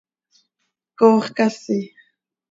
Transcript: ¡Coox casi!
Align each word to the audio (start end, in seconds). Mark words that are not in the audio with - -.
¡Coox 0.97 1.25
casi! 1.37 1.79